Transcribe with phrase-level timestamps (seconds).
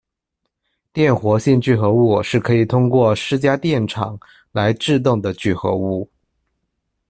[0.91, 4.19] 电活性聚合物是可以通过施加电场
[4.51, 6.09] 来致动的聚合物。